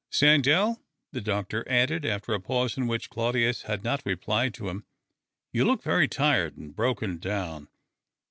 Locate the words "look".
5.63-5.83